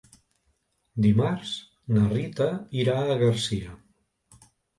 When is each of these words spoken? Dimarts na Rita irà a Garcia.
Dimarts 1.05 1.51
na 1.99 2.07
Rita 2.15 2.49
irà 2.85 2.97
a 3.13 3.19
Garcia. 3.21 3.79